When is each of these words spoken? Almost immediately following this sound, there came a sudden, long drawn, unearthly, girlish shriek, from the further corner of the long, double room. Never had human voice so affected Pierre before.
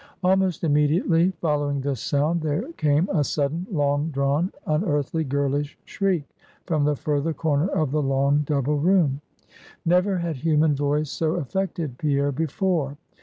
Almost 0.23 0.63
immediately 0.63 1.29
following 1.41 1.79
this 1.81 1.99
sound, 2.01 2.41
there 2.41 2.71
came 2.71 3.07
a 3.09 3.23
sudden, 3.23 3.67
long 3.71 4.09
drawn, 4.09 4.51
unearthly, 4.65 5.23
girlish 5.23 5.77
shriek, 5.85 6.23
from 6.65 6.85
the 6.85 6.95
further 6.95 7.35
corner 7.35 7.67
of 7.67 7.91
the 7.91 8.01
long, 8.01 8.41
double 8.41 8.79
room. 8.79 9.21
Never 9.85 10.17
had 10.17 10.37
human 10.37 10.73
voice 10.75 11.11
so 11.11 11.35
affected 11.35 11.99
Pierre 11.99 12.31
before. 12.31 12.97